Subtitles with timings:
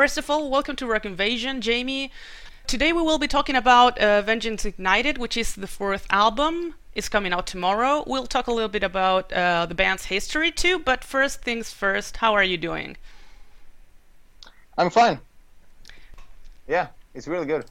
[0.00, 2.10] First of all, welcome to Rock Invasion, Jamie.
[2.66, 6.72] Today we will be talking about uh, Vengeance Ignited, which is the fourth album.
[6.94, 8.02] It's coming out tomorrow.
[8.06, 12.16] We'll talk a little bit about uh, the band's history too, but first things first,
[12.16, 12.96] how are you doing?
[14.78, 15.20] I'm fine.
[16.66, 17.66] Yeah, it's really good.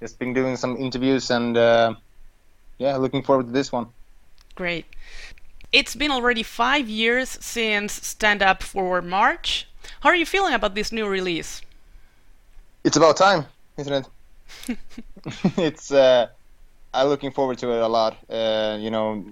[0.00, 1.94] Just been doing some interviews and uh,
[2.78, 3.86] yeah, looking forward to this one.
[4.56, 4.86] Great.
[5.70, 9.67] It's been already five years since Stand Up for March.
[10.00, 11.62] How are you feeling about this new release?
[12.84, 14.78] It's about time, isn't it?
[15.58, 15.90] it's.
[15.90, 16.28] Uh,
[16.94, 18.16] I'm looking forward to it a lot.
[18.30, 19.24] Uh, you know,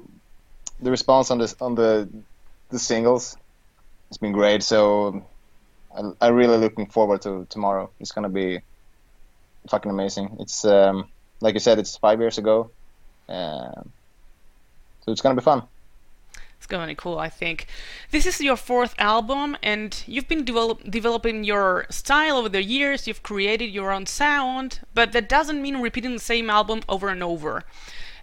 [0.81, 2.09] the response on this on the
[2.71, 3.37] the singles
[4.09, 4.63] has been great.
[4.63, 5.25] So
[5.97, 7.91] I, I'm really looking forward to tomorrow.
[8.01, 8.61] It's gonna be
[9.69, 10.37] fucking amazing.
[10.41, 11.09] It's um,
[11.41, 12.71] like you said, it's five years ago,
[13.29, 13.83] uh,
[15.03, 15.63] so it's gonna be fun.
[16.67, 17.69] It's gonna be cool, I think.
[18.11, 23.07] This is your fourth album, and you've been develop- developing your style over the years.
[23.07, 27.23] You've created your own sound, but that doesn't mean repeating the same album over and
[27.23, 27.63] over.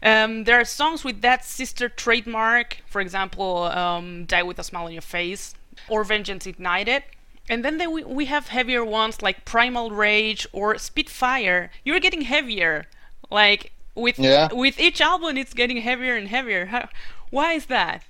[0.02, 4.88] Um, there are songs with that sister trademark, for example, um, "Die with a Smile
[4.88, 5.55] on Your Face"
[5.88, 7.03] or "Vengeance Ignited."
[7.47, 11.72] And then they, we, we have heavier ones like Primal Rage or Spitfire.
[11.85, 12.88] You're getting heavier.
[13.31, 14.50] Like with Yeah.
[14.52, 16.66] with each album it's getting heavier and heavier.
[16.66, 16.89] How,
[17.30, 18.03] why is that?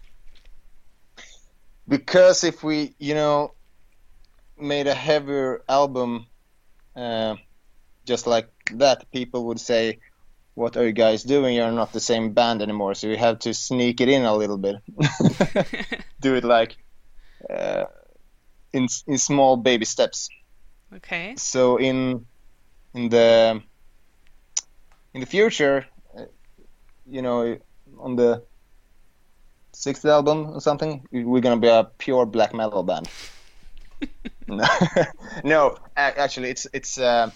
[1.87, 3.53] Because if we you know
[4.57, 6.27] made a heavier album
[6.95, 7.35] uh,
[8.05, 9.99] just like that people would say
[10.55, 11.55] what are you guys doing?
[11.55, 12.93] You're not the same band anymore.
[12.93, 14.75] So you have to sneak it in a little bit.
[16.21, 16.77] Do it like
[17.49, 17.85] uh,
[18.71, 20.29] in in small baby steps.
[20.95, 21.33] Okay.
[21.37, 22.25] so in
[22.93, 23.61] in the
[25.13, 26.25] in the future uh,
[27.07, 27.57] you know
[27.97, 28.43] on the
[29.73, 33.09] sixth album or something we're gonna be a pure black metal band.
[34.45, 34.67] No,
[35.43, 37.31] no actually it's it's uh,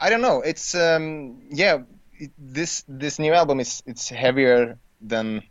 [0.00, 1.78] i don't know it's um yeah
[2.18, 5.42] it, this this new album is it's heavier than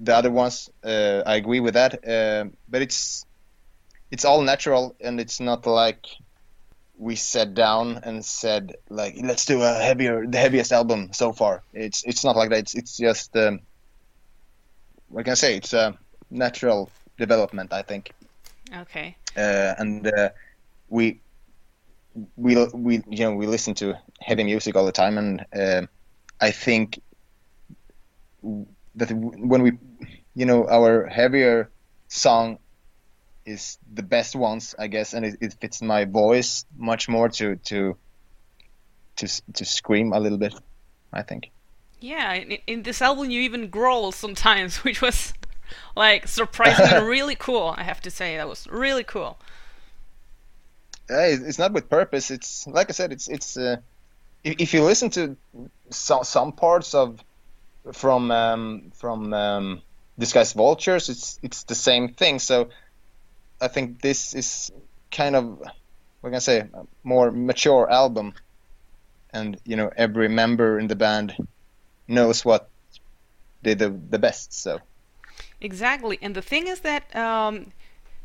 [0.00, 3.24] the other ones uh, i agree with that uh, but it's
[4.10, 6.06] it's all natural and it's not like
[6.98, 11.62] we sat down and said like let's do a heavier the heaviest album so far.
[11.72, 13.60] It's it's not like that it's it's just um,
[15.08, 15.96] what can i say it's a
[16.30, 18.12] natural development i think
[18.74, 19.16] Okay.
[19.36, 20.30] uh, and uh,
[20.88, 21.20] we
[22.36, 25.86] we we you know we listen to heavy music all the time and uh,
[26.40, 27.00] i think
[28.94, 29.72] that when we
[30.34, 31.70] you know our heavier
[32.08, 32.58] song
[33.44, 37.56] is the best ones i guess and it, it fits my voice much more to
[37.56, 37.96] to
[39.16, 40.54] to to scream a little bit
[41.12, 41.50] i think
[42.00, 45.32] Yeah, in, in this album you even growl sometimes, which was
[45.94, 47.74] like surprising and really cool.
[47.76, 49.38] I have to say that was really cool.
[51.08, 52.30] Hey, it's not with purpose.
[52.30, 53.12] It's like I said.
[53.12, 53.76] It's it's uh,
[54.42, 55.36] if, if you listen to
[55.90, 57.22] some some parts of
[57.92, 59.82] from um, from um,
[60.18, 62.40] Disguised Vultures, it's it's the same thing.
[62.40, 62.70] So
[63.60, 64.72] I think this is
[65.12, 65.60] kind of
[66.20, 68.34] what can I say, a more mature album,
[69.32, 71.36] and you know every member in the band
[72.08, 72.68] knows what
[73.62, 74.52] did the the best.
[74.52, 74.80] So
[75.60, 77.72] Exactly, and the thing is that um,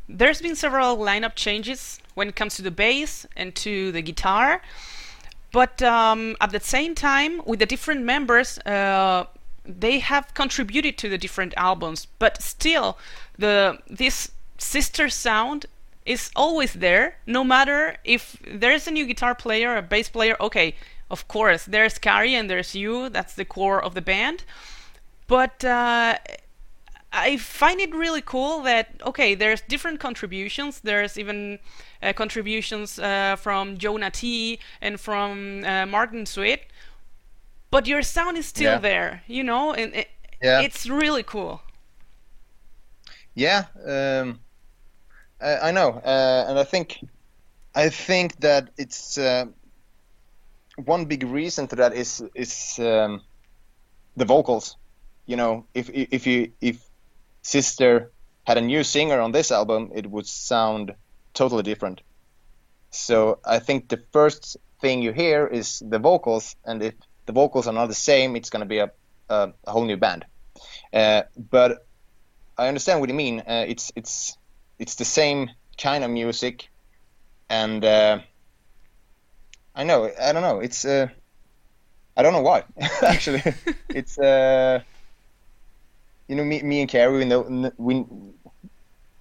[0.08, 4.60] there's been several lineup changes when it comes to the bass and to the guitar,
[5.52, 9.26] but um, at the same time, with the different members, uh,
[9.64, 12.06] they have contributed to the different albums.
[12.18, 12.98] But still,
[13.38, 15.66] the this sister sound
[16.04, 20.36] is always there, no matter if there's a new guitar player, a bass player.
[20.40, 20.74] Okay,
[21.12, 23.08] of course, there's Kari and there's you.
[23.10, 24.44] That's the core of the band.
[25.28, 26.16] But uh,
[27.12, 30.80] I find it really cool that okay, there's different contributions.
[30.80, 31.58] There's even
[32.02, 36.60] uh, contributions uh, from Jona Tee and from uh, Martin Sweet,
[37.70, 38.78] but your sound is still Yeah.
[38.80, 39.22] there.
[39.28, 40.08] You know, and it,
[40.42, 40.62] Yeah.
[40.62, 41.60] it's really cool.
[43.34, 44.40] Yeah, um,
[45.40, 47.00] I, I know, uh, and I think,
[47.74, 49.46] I think that it's uh,
[50.76, 53.22] one big reason to that is is um,
[54.16, 54.76] the vocals.
[55.26, 56.78] You know, if if you if
[57.42, 58.10] Sister
[58.44, 60.94] had a new singer on this album, it would sound
[61.34, 62.00] totally different.
[62.90, 66.94] So I think the first thing you hear is the vocals, and if
[67.26, 68.90] the vocals are not the same, it's going to be a,
[69.28, 70.24] a, a whole new band.
[70.92, 71.86] Uh, but
[72.58, 73.40] I understand what you mean.
[73.40, 74.36] Uh, it's it's
[74.78, 76.68] it's the same kind of music,
[77.48, 78.18] and uh,
[79.74, 80.60] I know I don't know.
[80.60, 81.08] It's uh,
[82.16, 82.64] I don't know why
[83.02, 83.42] actually.
[83.92, 84.82] it's uh,
[86.28, 88.04] you know me me and Carrie we know we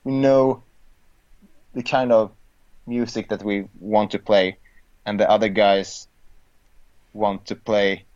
[0.03, 0.65] we know
[1.73, 2.35] the kind of
[2.87, 4.57] music that we want to play,
[5.05, 6.07] and the other guys
[7.13, 8.07] want to play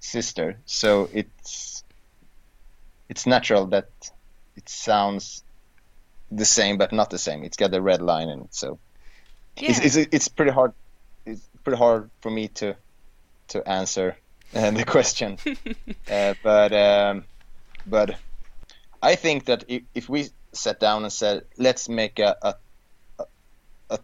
[0.00, 0.60] sister.
[0.66, 1.84] So it's
[3.08, 3.88] it's natural that
[4.56, 5.44] it sounds
[6.30, 7.44] the same but not the same.
[7.44, 8.80] It's got the red line in it, so
[9.56, 9.70] Yeah.
[9.80, 10.72] it's, it's it's pretty hard.
[11.68, 12.74] Pretty hard for me to
[13.48, 14.16] to answer
[14.54, 15.36] uh, the question,
[16.10, 17.24] uh, but um,
[17.86, 18.16] but
[19.02, 22.54] I think that if, if we sat down and said let's make a, a
[23.90, 23.98] a-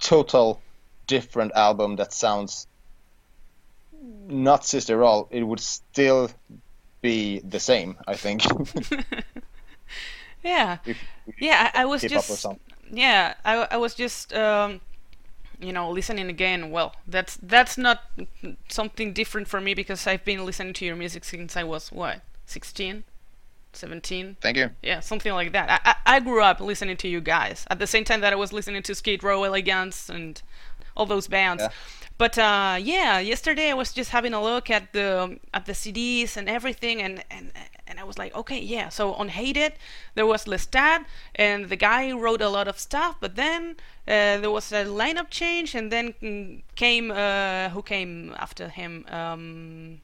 [0.00, 0.60] total
[1.06, 2.66] different album that sounds
[4.26, 6.32] not sister all, it would still
[7.00, 7.96] be the same.
[8.08, 8.42] I think.
[10.42, 10.78] yeah.
[10.84, 10.96] if
[11.38, 12.46] Yeah, I, I was hip hop or just
[12.90, 14.80] yeah, I, I was just um,
[15.60, 16.70] you know listening again.
[16.70, 18.02] Well, that's that's not
[18.68, 22.20] something different for me because I've been listening to your music since I was what
[22.46, 23.04] 16,
[23.72, 24.36] 17.
[24.40, 24.70] Thank you.
[24.82, 25.70] Yeah, something like that.
[25.70, 28.36] I, I I grew up listening to you guys at the same time that I
[28.36, 30.40] was listening to Skid Row, Elegance, and
[30.96, 31.62] all those bands.
[31.62, 31.70] Yeah.
[32.16, 36.36] But uh, yeah, yesterday I was just having a look at the at the CDs
[36.36, 37.50] and everything, and and
[37.86, 38.88] and I was like, okay, yeah.
[38.88, 39.74] So on Hated,
[40.14, 41.04] there was Lestat,
[41.34, 43.16] and the guy wrote a lot of stuff.
[43.20, 43.76] But then
[44.08, 49.04] uh, there was a lineup change, and then mm, came uh, who came after him.
[49.08, 50.00] Um,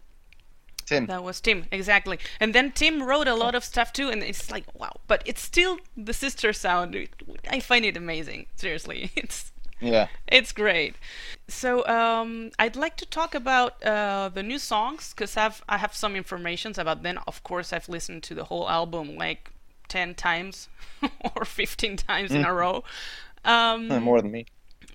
[0.87, 1.07] Tim.
[1.07, 2.19] that was Tim, exactly.
[2.41, 4.97] And then Tim wrote a lot of stuff too, and it's like, wow.
[5.07, 6.97] But it's still the sister sound.
[7.49, 8.47] I find it amazing.
[8.57, 10.09] Seriously, it's Yeah.
[10.29, 10.95] it's great.
[11.49, 15.95] So um, I'd like to talk about uh, the new songs because I've I have
[15.95, 17.19] some informations about them.
[17.27, 19.51] Of course, I've listened to the whole album like
[19.89, 20.69] ten times
[21.37, 22.85] or fifteen times in a row.
[23.45, 24.47] Um, More than me.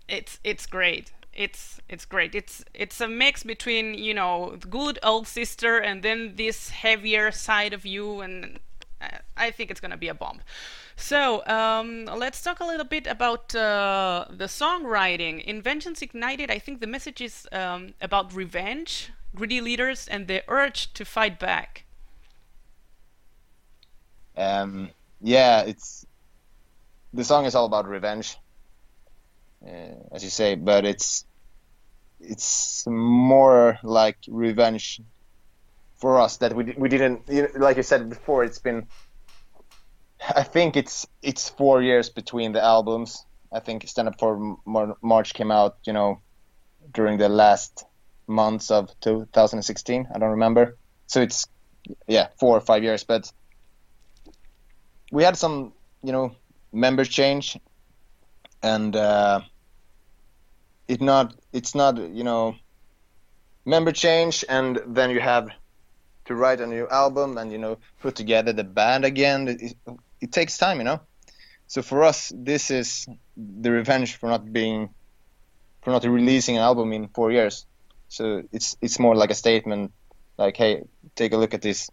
[0.08, 1.12] it's it's great.
[1.34, 2.34] It's it's great.
[2.36, 7.32] It's it's a mix between you know the good old sister and then this heavier
[7.32, 8.60] side of you, and
[9.38, 10.42] I think it's gonna be a bomb.
[10.96, 15.62] So um, let's talk a little bit about uh, the songwriting.
[15.62, 16.50] Vengeance Ignited.
[16.50, 21.40] I think the message is um, about revenge, greedy leaders, and the urge to fight
[21.40, 21.86] back.
[24.38, 24.90] Um,
[25.22, 26.06] yeah, it's
[27.14, 28.38] the song is all about revenge,
[29.66, 31.26] uh, as you say, but it's
[32.20, 35.02] it's more like revenge
[35.98, 38.44] for us that we we didn't you know, like you said before.
[38.44, 38.88] It's been
[40.36, 43.26] I think it's it's four years between the albums.
[43.52, 46.22] I think Stand Up for Mar- March came out, you know,
[46.94, 47.86] during the last
[48.28, 50.08] months of 2016.
[50.14, 50.78] I don't remember.
[51.08, 51.48] So it's
[52.08, 53.32] yeah, four or five years, but
[55.12, 56.36] we had some, you know,
[56.74, 57.58] member change,
[58.64, 59.42] and uh,
[60.88, 62.56] it not it's not you know
[63.66, 65.50] member change, and then you have
[66.26, 69.48] to write a new album and you know put together the band again.
[69.48, 69.76] It,
[70.22, 71.00] it, takes time, you know.
[71.68, 73.08] So for us, this is
[73.38, 74.90] the revenge for not being
[75.82, 77.66] for not releasing an album in four years.
[78.10, 79.92] So it's it's more like a statement,
[80.38, 80.84] like, hey,
[81.16, 81.90] take a look at this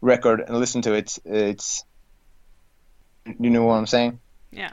[0.00, 1.18] record and listen to it.
[1.24, 1.84] It's
[3.38, 4.20] you know what I'm saying?
[4.50, 4.72] Yeah.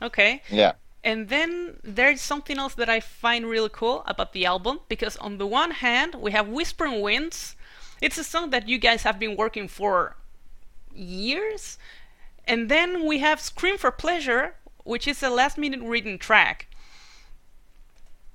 [0.00, 0.42] Okay.
[0.50, 0.72] Yeah.
[1.02, 5.38] And then there's something else that I find really cool about the album because on
[5.38, 7.56] the one hand we have Whispering Winds.
[8.00, 10.16] It's a song that you guys have been working for
[10.94, 11.78] years.
[12.46, 16.66] And then we have Scream for Pleasure, which is a last minute written track.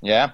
[0.01, 0.31] Yeah.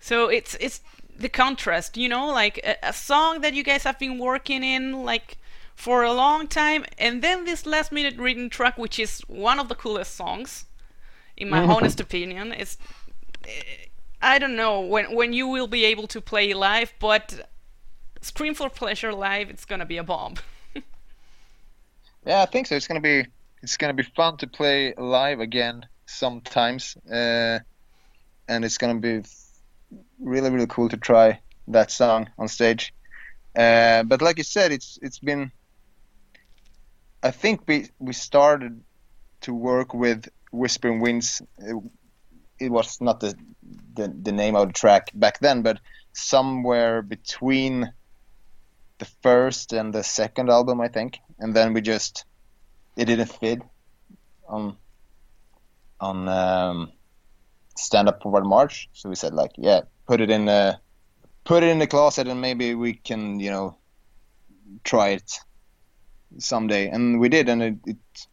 [0.00, 0.80] So it's it's
[1.18, 5.04] the contrast, you know, like a, a song that you guys have been working in
[5.04, 5.38] like
[5.74, 9.68] for a long time, and then this last minute written track, which is one of
[9.68, 10.64] the coolest songs,
[11.36, 11.70] in my mm-hmm.
[11.70, 12.52] honest opinion.
[12.52, 12.78] It's
[13.44, 13.86] eh,
[14.22, 17.48] I don't know when when you will be able to play live, but
[18.26, 20.34] Scream for Pleasure live, it's gonna be a bomb.
[22.26, 22.74] Yeah, I think so.
[22.74, 23.24] It's gonna be
[23.62, 27.60] it's gonna be fun to play live again sometimes, uh,
[28.48, 29.22] and it's gonna be
[30.18, 32.92] really really cool to try that song on stage.
[33.56, 35.52] Uh, but like you said, it's it's been.
[37.22, 38.82] I think we we started
[39.42, 41.42] to work with Whispering Winds.
[41.58, 41.76] It,
[42.58, 43.36] it was not the,
[43.94, 45.78] the the name of the track back then, but
[46.12, 47.92] somewhere between
[48.98, 52.24] the first and the second album, I think, and then we just
[52.96, 53.62] it didn't fit
[54.48, 54.76] on
[56.00, 56.92] on um,
[57.76, 60.78] stand up forward march, so we said like, yeah, put it in the
[61.44, 63.76] put it in the closet, and maybe we can you know
[64.84, 65.38] try it
[66.38, 68.26] someday, and we did, and it, it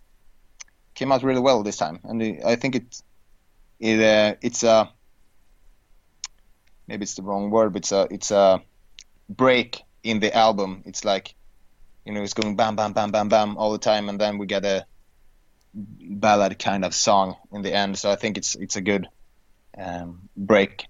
[0.96, 3.02] came out really well this time, and it, I think it
[3.80, 4.90] it uh, it's a
[6.88, 8.62] maybe it's the wrong word, but it's a it's a
[9.30, 10.84] break in the album.
[10.86, 11.36] It's like
[12.06, 14.46] you know it's going bam bam bam bam bam all the time, and then we
[14.46, 14.86] get a
[15.74, 17.98] ballad kind of song in the end.
[17.98, 19.08] So I think it's it's a good
[19.78, 20.88] um, break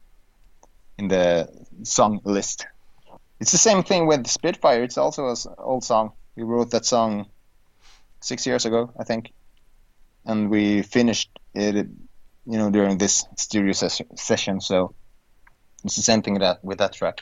[0.97, 1.47] in the
[1.83, 2.67] song list.
[3.39, 4.83] It's the same thing with Spitfire.
[4.83, 6.13] It's also an old song.
[6.35, 7.27] We wrote that song
[8.21, 9.31] six years ago, I think,
[10.25, 11.75] and we finished it,
[12.45, 14.61] you know, during this studio ses- session.
[14.61, 14.95] So
[15.83, 17.21] it's the same thing that with that track.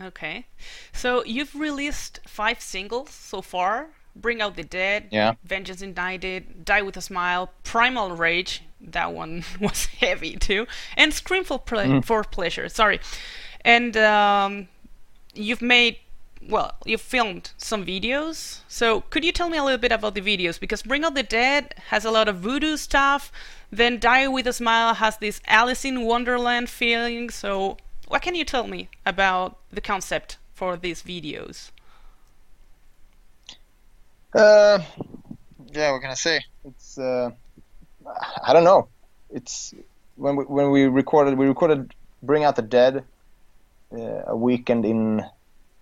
[0.00, 0.46] Okay,
[0.92, 3.88] so you've released five singles so far.
[4.14, 5.34] Bring Out the Dead, Yeah.
[5.44, 11.44] Vengeance Ignited, Die with a Smile, Primal Rage, that one was heavy too, and Scream
[11.44, 13.00] for, ple- for Pleasure, sorry.
[13.62, 14.68] And um,
[15.34, 15.98] you've made,
[16.48, 18.60] well, you've filmed some videos.
[18.68, 20.58] So could you tell me a little bit about the videos?
[20.58, 23.30] Because Bring Out the Dead has a lot of voodoo stuff,
[23.70, 27.28] then Die with a Smile has this Alice in Wonderland feeling.
[27.28, 27.76] So
[28.08, 31.70] what can you tell me about the concept for these videos?
[34.34, 34.80] Uh,
[35.72, 36.40] yeah, what can I say?
[36.64, 37.30] It's uh,
[38.42, 38.88] I don't know.
[39.30, 39.74] It's
[40.16, 43.04] when we when we recorded we recorded Bring Out the Dead
[43.92, 45.24] uh, a weekend in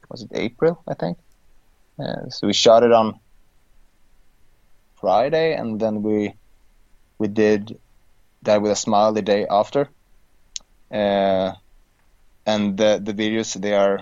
[0.09, 1.19] was it April I think.
[1.99, 3.21] Uh, so we shot it on
[4.97, 6.35] Friday and then we
[7.19, 7.78] we did
[8.43, 9.88] Die with a Smile the day after.
[10.90, 11.52] Uh,
[12.47, 14.01] and the the videos they are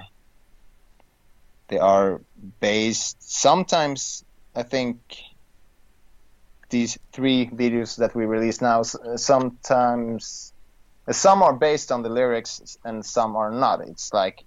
[1.68, 2.20] they are
[2.60, 4.98] based sometimes I think
[6.70, 10.52] these three videos that we release now sometimes
[11.10, 13.80] some are based on the lyrics and some are not.
[13.80, 14.44] It's like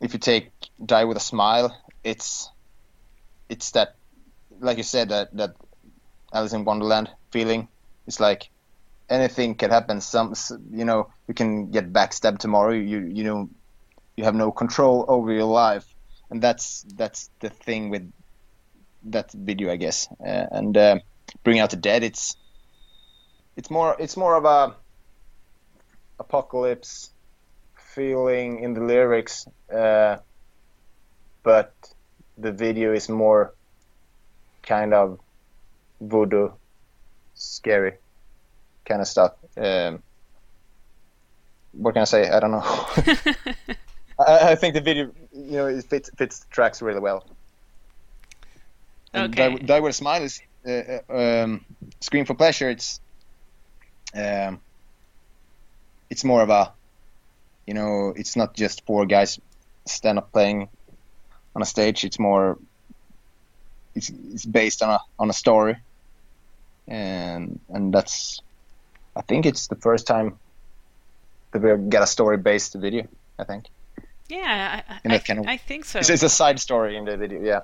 [0.00, 0.50] if you take
[0.84, 2.50] Die with a Smile, it's
[3.48, 3.96] it's that
[4.60, 5.54] like you said that that
[6.32, 7.68] Alice in Wonderland feeling.
[8.06, 8.50] It's like
[9.10, 10.00] anything can happen.
[10.00, 10.34] Some
[10.70, 12.72] you know you can get backstabbed tomorrow.
[12.72, 13.48] You you know
[14.16, 15.86] you have no control over your life,
[16.30, 18.10] and that's that's the thing with
[19.04, 20.08] that video, I guess.
[20.20, 20.98] Uh, and uh,
[21.44, 22.36] Bring Out the Dead, it's
[23.56, 24.74] it's more it's more of a
[26.18, 27.10] apocalypse
[27.94, 30.18] feeling in the lyrics, uh,
[31.42, 31.72] but
[32.36, 33.54] the video is more
[34.62, 35.18] kind of
[36.00, 36.50] voodoo,
[37.34, 37.94] scary
[38.88, 39.34] kind of stuff.
[39.56, 40.02] Um,
[41.72, 42.28] what can I say?
[42.28, 42.64] I don't know.
[44.18, 47.24] I, I think the video, you know, it fits fits the tracks really well.
[49.12, 49.56] And Okay.
[49.56, 51.64] Die, a Smile is uh, uh, um,
[52.00, 52.70] Scream for Pleasure.
[52.70, 53.00] It's
[54.14, 54.60] um,
[56.10, 56.72] it's more of a,
[57.66, 59.38] you know, it's not just four guys
[59.86, 60.68] stand up playing
[61.54, 62.04] on a stage.
[62.04, 62.58] It's more,
[63.94, 65.76] it's, it's based on a on a story,
[66.86, 68.40] and and that's,
[69.18, 70.38] I think it's the first time
[71.50, 73.06] that we got a story based video.
[73.38, 73.64] I think
[74.28, 75.98] Yeah, I, I, kind of- I think so.
[75.98, 77.42] it's, it's a side story in the video.
[77.42, 77.60] Yeah.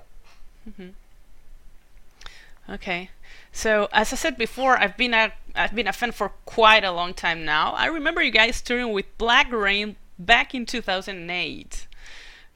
[2.69, 3.11] Okay.
[3.53, 6.91] So as I said before, I've been a I've been a fan for quite a
[6.91, 7.73] long time now.
[7.73, 11.87] I remember you guys touring with Black Rain back in 2008.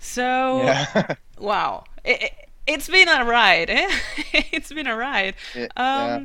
[0.00, 1.14] So Yeah.
[1.38, 2.33] wow, it, it,
[2.67, 3.71] it's been a ride.
[3.71, 3.88] Eh?
[4.52, 5.35] it's been a ride.
[5.55, 6.21] Yeah, Um, yeah.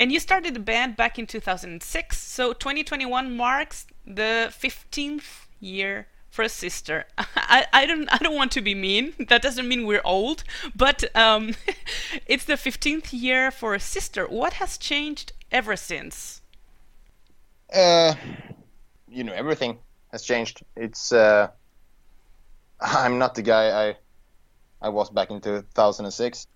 [0.00, 2.18] And you started the band back in 2006.
[2.18, 7.04] So 2021 marks the 15th year for a sister.
[7.18, 9.12] I, I don't I don't want to be mean.
[9.28, 10.42] That doesn't mean we're old,
[10.74, 11.54] but um,
[12.26, 14.26] it's the 15th year for a sister.
[14.26, 16.40] What has changed ever since?
[17.72, 18.14] Uh,
[19.06, 19.78] you know, everything
[20.12, 20.64] has changed.
[20.76, 21.48] It's uh,
[22.80, 23.96] I'm not the guy I
[24.80, 26.46] I was back in 2006.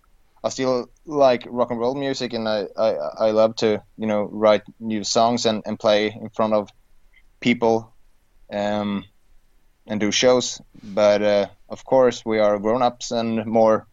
[0.44, 2.90] I still like rock and roll music, and I, I,
[3.28, 6.68] I love to you know write new songs and, and play in front of
[7.40, 7.94] people,
[8.52, 9.06] um,
[9.86, 10.60] and do shows.
[10.82, 13.86] But uh, of course, we are grown ups and more.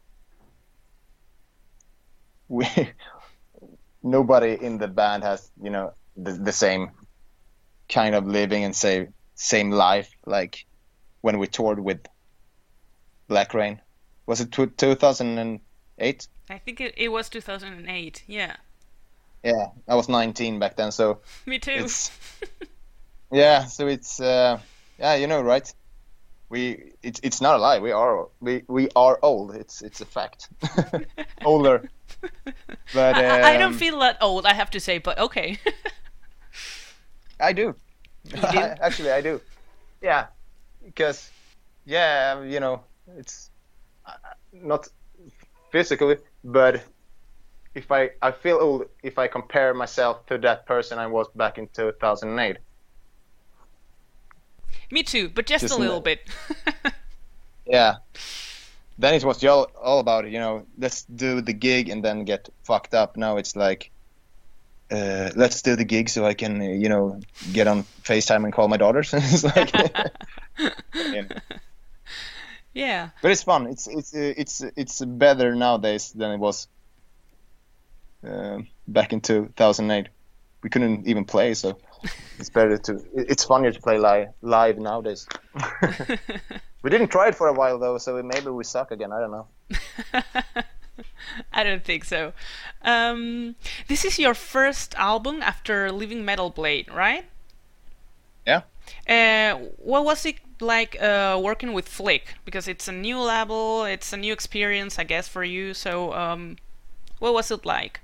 [2.49, 2.67] We
[4.03, 6.91] nobody in the band has you know the, the same
[7.87, 10.65] kind of living and say same life like
[11.21, 12.05] when we toured with
[13.29, 13.79] Black Rain.
[14.25, 14.67] Was it two,
[16.01, 16.27] 2008?
[16.49, 18.23] I think it, it was 2008.
[18.27, 18.55] Yeah,
[19.43, 21.87] Yeah, I was 19 back then, so me too.
[23.31, 24.59] yeah, so it's uh,
[24.99, 25.73] yeah, you know, right?
[26.49, 27.79] We it's it's not a lie.
[27.79, 29.55] We are we we are old.
[29.55, 30.49] It's it's a fact.
[31.45, 31.89] Older.
[32.93, 35.57] But I, I don't um, feel that old, I have to say, but okay.
[37.39, 37.73] I do.
[38.25, 38.37] do?
[38.81, 39.39] Actually, I do.
[40.01, 40.27] Yeah,
[40.83, 41.31] because
[41.85, 42.83] yeah, you know,
[43.17, 43.49] it's
[44.05, 44.11] uh,
[44.51, 44.89] not
[45.71, 46.83] physically, but
[47.73, 51.57] if I I feel old if I compare myself to that person I was back
[51.57, 52.57] in 2008.
[54.91, 56.29] me too, but just, Just a little bit.
[57.65, 57.97] Yeah.
[58.97, 62.49] then it was all, all about you know let's do the gig and then get
[62.63, 63.15] fucked up.
[63.15, 63.91] Now it's like
[64.91, 67.21] uh, let's do the gig so I can you know
[67.53, 69.13] get on FaceTime and call my daughters.
[69.13, 69.73] it's like.
[72.73, 73.09] yeah.
[73.21, 73.67] but it's fun.
[73.67, 76.67] It's it's uh, it's it's better nowadays than it was
[78.27, 80.07] uh, back in 2008.
[80.63, 81.77] We couldn't even play, so
[82.39, 83.03] it's better to.
[83.13, 85.27] It's funnier to play live live nowadays.
[86.83, 89.11] we didn't try it for a while though, so maybe we suck again.
[89.11, 89.47] I don't know.
[91.53, 92.33] I don't think so.
[92.83, 93.55] Um,
[93.87, 97.25] this is your first album after leaving Metal Blade, right?
[98.45, 98.61] Yeah.
[99.07, 102.35] Uh, what was it like uh, working with Flick?
[102.45, 105.73] Because it's a new label, it's a new experience, I guess, for you.
[105.73, 106.57] So, um,
[107.19, 107.99] what was it like?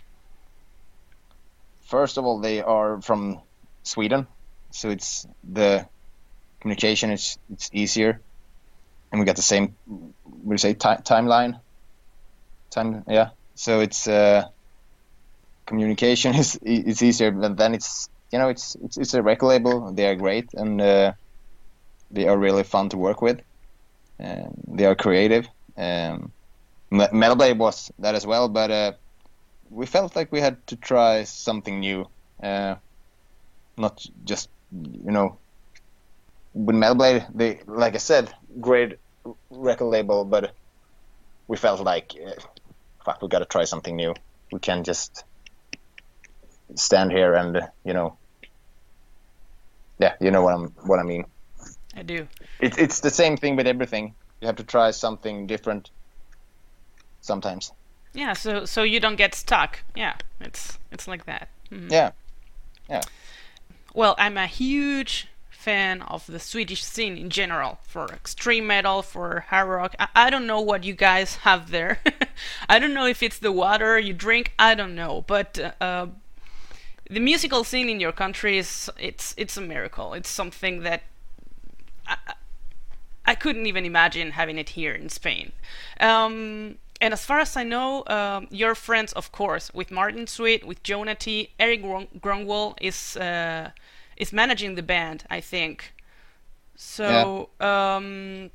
[1.87, 3.41] First of all, they are from
[3.83, 4.27] Sweden,
[4.71, 5.87] so it's the
[6.59, 8.21] communication is it's easier,
[9.11, 11.59] and we got the same you say ti- timeline.
[12.71, 14.43] Time yeah, so it's uh,
[15.65, 19.93] communication is is easier, but then it's you know it's it's it's a record label.
[19.93, 21.13] They are great and uh,
[22.11, 23.41] they are really fun to work with.
[24.19, 25.47] Um, they are creative.
[25.77, 26.31] Um,
[26.89, 28.71] Metal Blade was that as well, but.
[28.71, 28.91] Uh,
[29.69, 32.07] we felt like we had to try something new,
[32.41, 32.75] uh,
[33.77, 35.39] not just you know.
[36.53, 38.97] With Metal Blade, they like I said, great
[39.49, 40.53] record label, but
[41.47, 42.31] we felt like, uh,
[43.05, 44.15] fuck, we got to try something new.
[44.51, 45.23] We can't just
[46.75, 48.17] stand here and you know,
[49.99, 51.25] yeah, you know what I'm what I mean.
[51.97, 52.27] I do.
[52.59, 54.13] It's it's the same thing with everything.
[54.39, 55.89] You have to try something different
[57.21, 57.71] sometimes.
[58.13, 59.79] Yeah, so so you don't get stuck.
[59.95, 61.49] Yeah, it's it's like that.
[61.71, 61.91] Mhm.
[61.91, 62.11] Yeah.
[63.93, 69.45] Well, I'm a huge fan of the Swedish scene in general for extreme metal, for
[69.49, 69.95] hard rock.
[69.99, 71.99] I, I don't know what you guys have there.
[72.69, 74.53] I don't know if it's the water you drink.
[74.59, 76.07] I don't know, but uh,
[77.09, 80.13] the musical scene in your country is it's it's a miracle.
[80.13, 81.01] It's something that
[83.25, 85.51] I, couldn't even imagine having it here in Spain.
[85.99, 90.65] Um, and as far as I know, um, your friends, of course, with Martin Sweet,
[90.65, 93.71] with Jona Tee, Erik Grönwall is uh,
[94.17, 95.93] is managing the band, I think.
[96.75, 98.51] So um,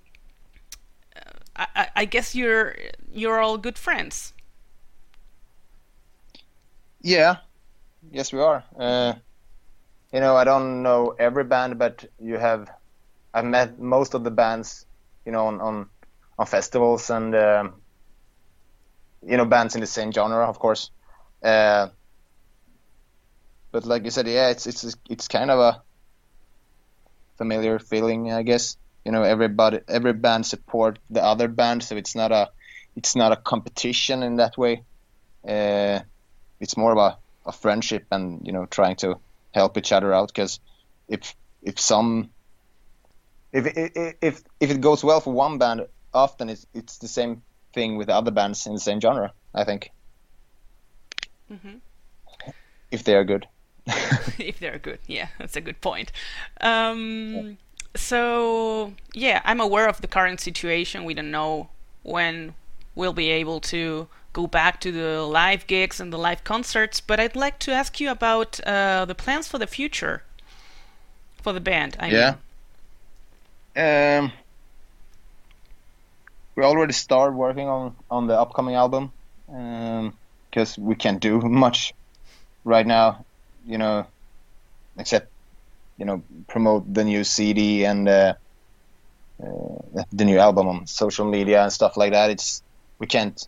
[1.56, 2.76] I, I- I guess you're
[3.12, 4.32] you're all good friends.
[7.02, 7.36] Yeah,
[8.10, 8.64] yes, we are.
[8.78, 9.14] Uh,
[10.12, 12.70] you know, I don't know every band, but you have.
[13.34, 14.86] I've met most of the bands,
[15.24, 15.86] you know, on on,
[16.38, 17.74] on festivals and um,
[19.26, 20.90] you know bands in the same genre, of course.
[21.42, 21.88] Uh,
[23.70, 25.82] but like you said, yeah, it's it's it's kind of a
[27.38, 28.76] familiar feeling, I guess.
[29.04, 32.50] You know, everybody, every band support the other band, so it's not a
[32.96, 34.84] it's not a competition in that way.
[35.46, 36.00] Uh,
[36.60, 39.18] it's more of a, a friendship and you know trying to
[39.52, 40.60] help each other out because
[41.08, 42.30] if if some
[43.52, 47.42] if if if if it goes well for one band often it's it's the same
[47.74, 49.90] thing with other bands in the same genre i think
[51.48, 51.76] hmm
[52.90, 53.46] if they are good
[54.38, 55.00] if they're good.
[55.06, 56.12] Yeah, that's a good point.
[56.60, 57.58] Um,
[57.94, 61.04] so yeah, I'm aware of the current situation.
[61.04, 61.68] We don't know
[62.02, 62.54] when
[62.94, 67.20] we'll be able to go back to the live gigs and the live concerts, but
[67.20, 70.22] I'd like to ask you about uh, the plans for the future
[71.42, 71.96] for the band.
[71.98, 72.34] I yeah
[73.76, 74.32] um
[76.56, 79.12] we already started working on on the upcoming album
[80.50, 81.92] because we can't do much
[82.64, 83.24] right now
[83.66, 84.06] you know
[84.98, 85.28] except
[85.96, 88.34] you know promote the new cd and uh,
[89.42, 92.30] uh, the new album on social media and stuff like that.
[92.30, 92.62] It's
[92.98, 93.40] we can't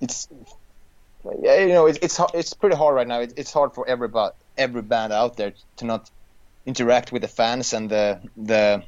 [0.00, 0.28] it's
[1.42, 3.20] yeah you know it's it's, it's pretty hard right now.
[3.20, 4.08] It, it's hard for every
[4.56, 6.10] every band out there to not
[6.64, 8.82] interact with the fans and the the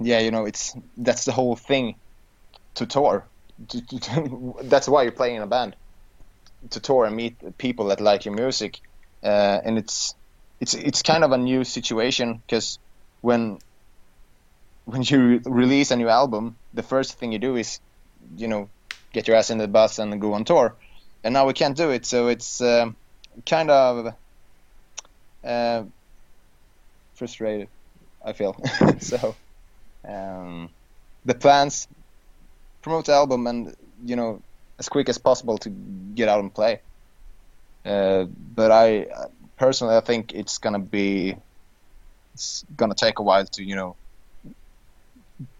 [0.00, 1.94] yeah you know it's that's the whole thing
[2.76, 3.28] to tour.
[3.68, 5.76] To, to, to- that's why you're playing in a band
[6.70, 8.78] to tour and meet people that like your music.
[9.22, 10.14] Uh, and it's
[10.60, 12.78] it's it's kind of a new situation because
[13.20, 13.58] when
[14.84, 17.80] when you re- release a new album the first thing you do is
[18.36, 18.70] you know
[19.12, 20.76] get your ass in the bus and go on tour.
[21.24, 22.96] And now we can't do it so it's um,
[23.46, 24.14] kind of
[25.44, 25.82] uh,
[27.14, 27.68] frustrated
[28.24, 28.56] I feel.
[29.00, 29.34] So
[30.06, 30.70] um,
[31.24, 31.88] the plans
[32.82, 34.42] promote the album and you know
[34.78, 36.80] as quick as possible to get out and play
[37.84, 39.06] uh, but I
[39.56, 41.36] personally I think it's gonna be
[42.34, 43.96] it's gonna take a while to you know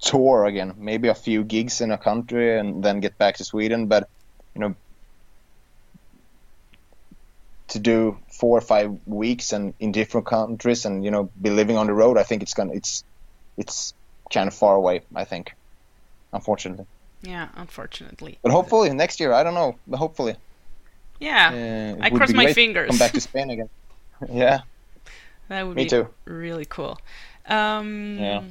[0.00, 0.74] tour again.
[0.78, 3.86] Maybe a few gigs in a country and then get back to Sweden.
[3.86, 4.08] But
[4.54, 4.74] you know,
[7.68, 11.76] to do four or five weeks and in different countries and you know be living
[11.76, 13.04] on the road, I think it's gonna it's
[13.56, 13.94] it's
[14.30, 15.02] kind of far away.
[15.14, 15.54] I think,
[16.32, 16.86] unfortunately.
[17.22, 18.38] Yeah, unfortunately.
[18.42, 19.76] But hopefully next year, I don't know.
[19.86, 20.36] But hopefully.
[21.20, 22.90] Yeah, Uh, I cross my fingers.
[22.90, 23.68] Come back to Spain again.
[24.30, 24.60] yeah.
[25.48, 26.08] That would Me be too.
[26.26, 27.00] really cool.
[27.46, 28.42] Um, Yeah.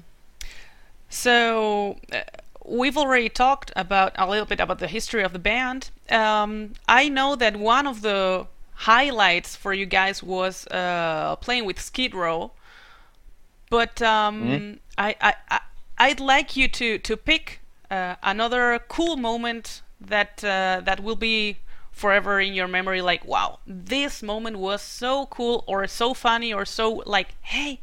[1.10, 2.22] So uh,
[2.66, 5.92] we've already talked about a little bit about the history of the band.
[6.10, 11.80] Um, I know that one of the highlights for you guys was uh, playing with
[11.80, 12.52] Skid Row,
[13.70, 14.74] but um, Mm-hmm.
[14.98, 15.60] I, I, I
[15.98, 21.58] I'd like you to to pick uh, another cool moment that uh, that will be
[21.92, 26.64] forever in your memory like wow this moment was so cool or so funny or
[26.64, 27.80] so like hey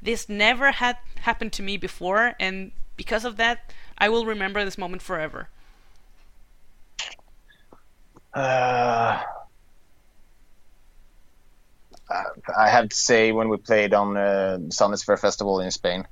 [0.00, 4.78] this never had happened to me before and because of that i will remember this
[4.78, 5.48] moment forever.
[8.32, 9.22] Uh,
[12.56, 16.06] I have to say when we played on uh, Sonisphere Festival in Spain,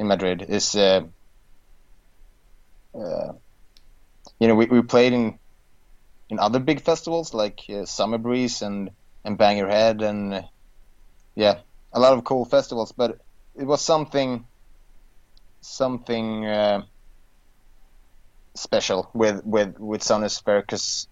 [0.00, 1.02] in Madrid, is uh,
[2.94, 3.32] uh,
[4.40, 5.38] you know we, we played in
[6.30, 8.90] in other big festivals like uh, Summer Breeze and
[9.24, 10.42] and Bang Your Head and uh,
[11.36, 11.60] yeah
[11.92, 13.18] a lot of cool festivals, but
[13.54, 14.46] it was something
[15.60, 16.82] something uh,
[18.56, 21.08] special with with with Sonisphere because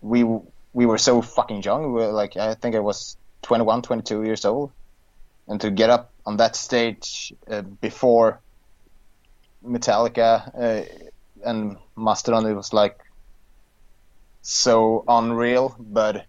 [0.00, 0.22] we
[0.72, 1.82] we were so fucking young.
[1.92, 4.72] We were like I think I was 21, 22 years old,
[5.48, 8.40] and to get up on that stage uh, before
[9.64, 10.84] Metallica uh,
[11.44, 12.98] and Mastodon, it was like
[14.42, 15.76] so unreal.
[15.78, 16.26] But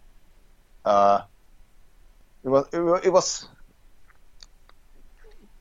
[0.85, 1.21] uh,
[2.43, 3.47] it was it was,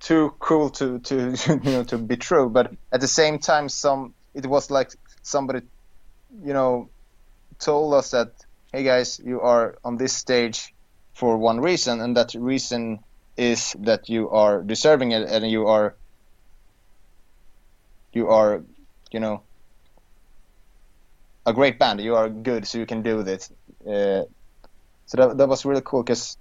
[0.00, 2.48] too cool to to you know to be true.
[2.48, 4.90] But at the same time, some it was like
[5.22, 5.62] somebody
[6.44, 6.90] you know
[7.58, 8.32] told us that
[8.72, 10.74] hey guys, you are on this stage
[11.14, 12.98] for one reason, and that reason
[13.36, 15.96] is that you are deserving it, and you are
[18.12, 18.64] you are
[19.12, 19.42] you know
[21.46, 22.00] a great band.
[22.00, 23.50] You are good, so you can do this.
[23.86, 24.22] Uh,
[25.06, 26.36] so that that was really cool because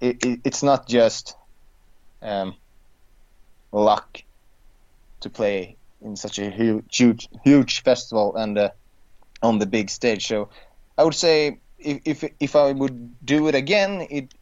[0.00, 1.36] it, it, it's not just
[2.22, 2.54] um,
[3.72, 4.18] luck
[5.20, 8.70] to play in such a huge huge, huge festival and uh,
[9.42, 10.26] on the big stage.
[10.26, 10.50] So
[10.98, 14.34] I would say if if if I would do it again, it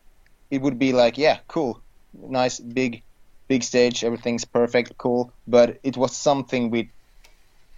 [0.51, 1.83] it would be like yeah, cool,
[2.15, 3.03] nice big
[3.49, 5.33] big stage, everything's perfect, cool.
[5.47, 6.87] But it was something with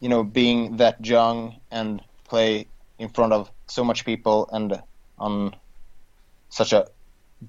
[0.01, 2.67] you know being that young and play
[2.99, 4.81] in front of so much people and
[5.19, 5.55] on
[6.49, 6.87] such a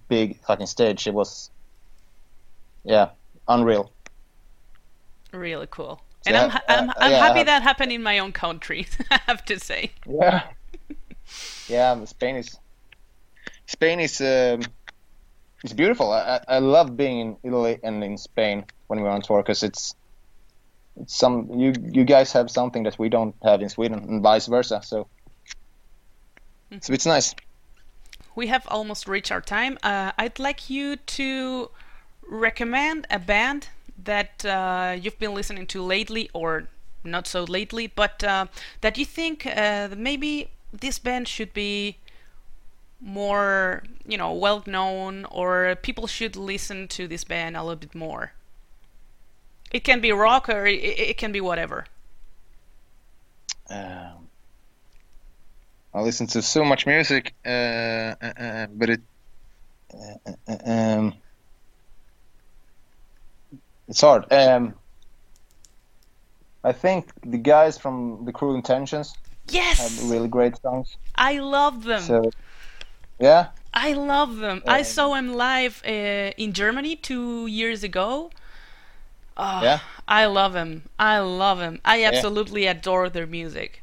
[0.10, 1.08] big fucking stage.
[1.08, 1.50] It was
[2.84, 3.10] yeah,
[3.48, 3.92] unreal.
[5.32, 7.92] really cool So and i'm, I- ha- I'm, uh, I'm yeah, happy have- that happened
[7.92, 10.44] in my own country i have to say Yeah.
[11.68, 12.58] yeah, Spain is
[13.68, 14.62] Spain is um,
[15.64, 16.12] it's beautiful.
[16.12, 19.96] I, I love being in Italy and in Spain when we're on tour because it's
[21.00, 24.48] it's some you you guys have something that we don't have in Sweden and vice
[24.48, 24.82] versa.
[24.84, 25.08] So
[26.82, 27.36] so it's nice.
[28.36, 29.78] we have almost reached our time.
[29.82, 31.70] Uh, I'd like you to
[32.28, 33.70] recommend a band
[34.04, 36.68] that uh, you've been listening to lately, or
[37.04, 38.48] not so lately, but uh,
[38.82, 41.98] that you think uh, maybe this band should be
[43.02, 47.96] more, you know, well known, or people should listen to this band a little bit
[47.96, 48.34] more.
[49.72, 51.86] It can be rock, or it, it can be whatever.
[53.70, 54.28] Um,
[55.94, 59.02] I listen to so much music, uh, uh, uh, but it
[59.94, 61.14] uh, uh, um,
[63.88, 64.32] it's hard.
[64.32, 64.74] Um,
[66.64, 69.14] I think the guys from the Cruel Intentions
[69.50, 70.98] Yes, have really great songs.
[71.16, 72.02] I love them.
[72.02, 72.32] So
[73.20, 74.64] yeah, I love them.
[74.68, 78.32] I Um, saw him live uh, in Germany two years ago.
[79.38, 79.80] Oh, Yeah?
[80.08, 80.84] I love him.
[81.00, 81.80] I love him.
[81.86, 83.82] I absolutely adore their music.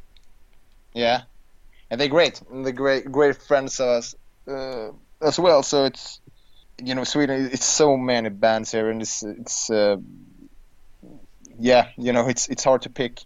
[0.95, 1.23] yeah,
[1.91, 2.41] and they're great.
[2.51, 4.15] And they're great, great friends of us
[4.49, 4.91] uh,
[5.21, 5.63] as well.
[5.63, 6.21] So it's
[6.83, 7.51] you know Sweden.
[7.53, 9.97] It's so many bands here, and it's it's uh,
[11.59, 13.21] yeah, you know it's it's hard to pick.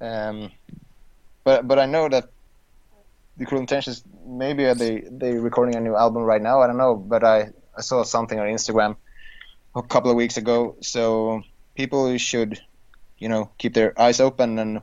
[0.00, 0.50] Um,
[1.44, 2.28] but but I know that
[3.36, 6.60] the Cruel Intentions maybe are they they recording a new album right now.
[6.62, 8.96] I don't know, but I I saw something on Instagram
[9.74, 10.76] a couple of weeks ago.
[10.80, 11.42] So
[11.74, 12.60] people should
[13.18, 14.80] you know keep their eyes open and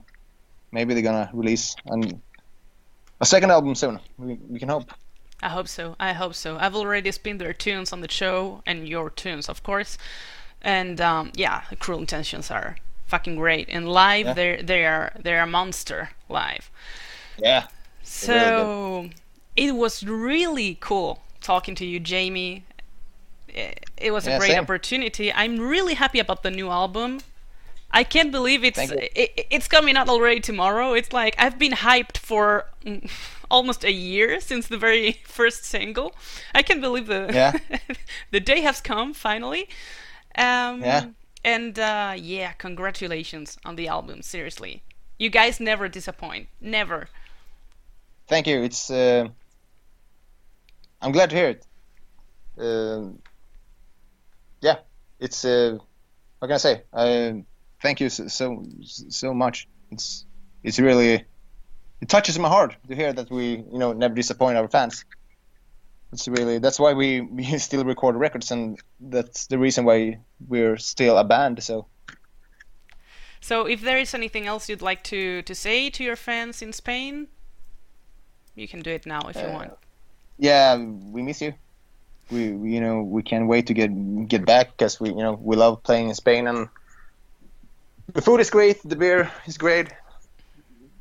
[0.71, 2.21] maybe they're gonna release an,
[3.19, 3.99] a second album soon.
[4.17, 4.91] We, we can hope.
[5.43, 5.95] I hope so.
[5.99, 6.57] I hope so.
[6.57, 9.97] I've already spin their tunes on the show and your tunes, of course.
[10.61, 12.75] and um, yeah, the Cruel Intentions are
[13.07, 13.67] fucking great.
[13.69, 14.33] And live, Yeah.
[14.33, 16.69] they're they are they're a monster live.
[17.39, 17.67] Yeah.
[18.03, 19.09] So
[19.55, 22.65] it was really cool talking to you, Jamie.
[23.97, 24.59] It was a Yeah, great same.
[24.59, 25.31] opportunity.
[25.33, 27.21] I'm really happy about the new album.
[27.91, 30.93] I can't believe it's it, it's coming out already tomorrow.
[30.93, 32.67] It's like I've been hyped for
[33.51, 36.15] almost a year since the very first single.
[36.55, 37.53] I can't believe the Yeah.
[38.31, 39.69] the day has come finally.
[40.37, 41.05] Um, Yeah.
[41.43, 44.21] And uh, yeah, congratulations on the album.
[44.21, 44.83] Seriously,
[45.17, 46.47] you guys never disappoint.
[46.61, 47.09] Never.
[48.31, 48.63] Thank you.
[48.63, 48.89] It's.
[48.89, 49.27] Uh,
[51.01, 51.65] I'm glad to hear it.
[52.57, 53.19] Um
[54.61, 54.77] yeah,
[55.19, 55.43] it's.
[55.43, 55.77] Uh,
[56.39, 56.83] what can I say?
[56.93, 57.31] Uh,
[57.81, 58.63] thank you so, so
[59.09, 59.67] so much.
[59.91, 60.25] It's
[60.63, 61.25] it's really
[61.99, 65.03] it touches my heart to hear that we you know never disappoint our fans.
[66.13, 70.77] It's really that's why we, we still record records and that's the reason why we're
[70.77, 71.61] still a band.
[71.61, 71.87] So
[73.41, 76.71] So, if there is anything else you'd like to, to say to your fans in
[76.73, 77.27] Spain,
[78.55, 79.71] you can do it now if you Uh, want.
[80.37, 81.53] yeah, we miss you.
[82.31, 83.89] We, we you know we can't wait to get
[84.27, 86.69] get back because we you know we love playing in Spain and
[88.13, 89.87] the food is great, the beer is great,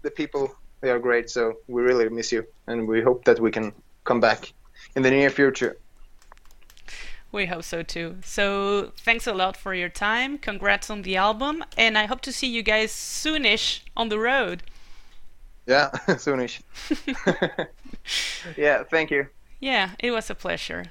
[0.03, 1.31] the people they are great.
[1.31, 3.73] So we really miss you and we hope that we can
[4.05, 4.53] come back
[4.97, 5.77] in the near future.
[7.33, 8.17] We hope so too.
[8.25, 10.37] So, thanks a lot for your time.
[10.37, 14.65] Congrats on the album, and I hope to see you guys soonish on the road.
[15.71, 16.61] Yeah, soonish.
[18.57, 19.29] yeah, thank you.
[19.61, 20.87] Yeah, it was a pleasure.